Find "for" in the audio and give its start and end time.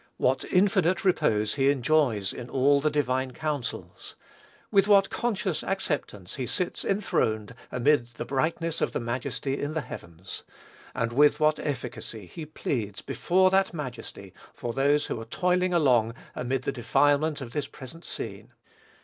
14.55-14.73